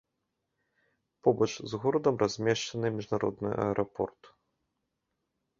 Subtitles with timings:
[1.27, 4.21] Побач з горадам размешчаны міжнародны аэрапорт.